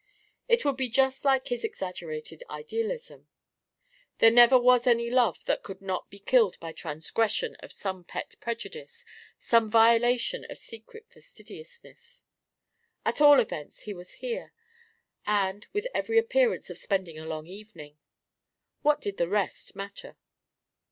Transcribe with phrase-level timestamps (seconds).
[0.47, 3.27] It would be just like his exaggerated idealism.
[4.17, 8.33] There never was any love that could not be killed by transgression of some pet
[8.41, 9.05] prejudice,
[9.37, 12.23] some violation of secret fastidiousness.
[13.05, 14.53] At all events, he was here
[15.27, 17.99] and with every appearance of spending a long evening.
[18.81, 20.17] What did the rest matter?